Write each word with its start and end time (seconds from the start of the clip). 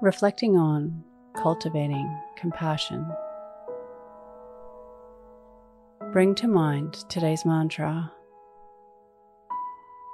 reflecting 0.00 0.56
on 0.56 1.02
cultivating 1.36 2.08
compassion. 2.36 3.06
Bring 6.12 6.34
to 6.36 6.48
mind 6.48 6.94
today's 7.08 7.44
mantra 7.44 8.12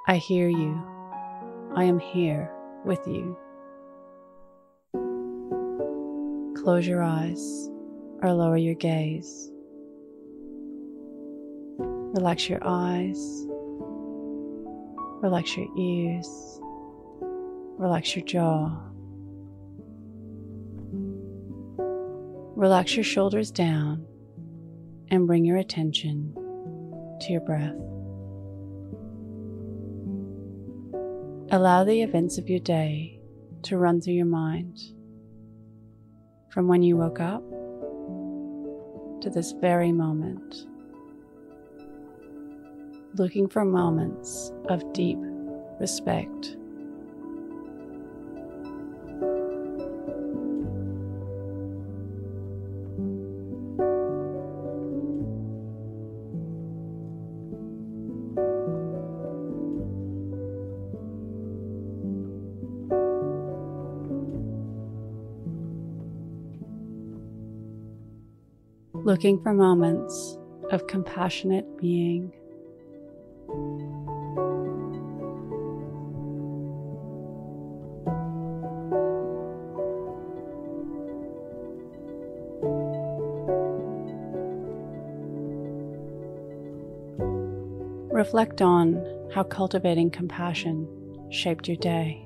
I 0.07 0.17
hear 0.17 0.47
you. 0.47 0.79
I 1.75 1.85
am 1.85 1.97
here 1.97 2.51
with 2.85 2.99
you. 3.07 3.35
Close 6.63 6.85
your 6.85 7.01
eyes 7.01 7.71
or 8.21 8.31
lower 8.31 8.55
your 8.55 8.75
gaze. 8.75 9.51
Relax 11.79 12.47
your 12.47 12.59
eyes, 12.63 13.45
relax 15.21 15.57
your 15.57 15.67
ears, 15.75 16.61
relax 17.79 18.15
your 18.15 18.23
jaw. 18.25 18.79
Relax 22.55 22.95
your 22.95 23.03
shoulders 23.03 23.51
down 23.51 24.05
and 25.09 25.27
bring 25.27 25.43
your 25.43 25.57
attention 25.57 26.33
to 27.19 27.31
your 27.31 27.41
breath. 27.41 27.75
Allow 31.51 31.83
the 31.83 32.01
events 32.01 32.37
of 32.37 32.49
your 32.49 32.59
day 32.59 33.19
to 33.63 33.77
run 33.77 33.99
through 33.99 34.13
your 34.13 34.25
mind 34.25 34.79
from 36.49 36.69
when 36.69 36.81
you 36.81 36.95
woke 36.95 37.19
up 37.19 37.43
to 39.21 39.29
this 39.29 39.51
very 39.59 39.91
moment, 39.91 40.55
looking 43.15 43.49
for 43.49 43.65
moments 43.65 44.53
of 44.69 44.93
deep 44.93 45.19
respect 45.79 46.55
looking 69.05 69.39
for 69.43 69.53
moments 69.53 70.39
of 70.71 70.87
compassionate 70.87 71.77
being. 71.77 72.33
Reflect 88.11 88.63
on 88.63 89.05
how 89.35 89.43
cultivating 89.43 90.09
compassion 90.09 90.87
shaped 91.29 91.67
your 91.67 91.77
day. 91.77 92.25